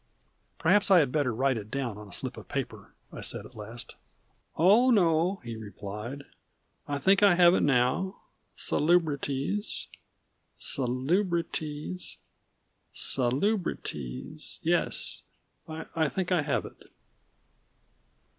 "Perhaps 0.57 0.89
I 0.89 0.97
had 0.97 1.11
better 1.11 1.31
write 1.31 1.57
it 1.57 1.69
down 1.69 1.95
on 1.99 2.07
a 2.07 2.11
slip 2.11 2.35
of 2.35 2.47
paper," 2.47 2.95
I 3.13 3.21
said 3.21 3.45
at 3.45 3.51
the 3.51 3.57
last. 3.59 3.93
"Oh, 4.57 4.89
no," 4.89 5.35
he 5.43 5.55
replied. 5.55 6.23
"I 6.87 6.97
think 6.97 7.21
I 7.21 7.35
have 7.35 7.53
it 7.53 7.61
now 7.61 8.19
Salubrities, 8.57 9.89
Salubrities, 10.57 12.17
Salubrities 12.91 14.59
yes 14.63 15.21
I 15.69 15.85
I 15.95 16.09
think 16.09 16.31
I 16.31 16.41
have 16.41 16.65
it." 16.65 16.91